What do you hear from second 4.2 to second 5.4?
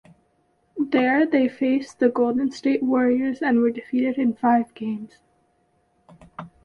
five games.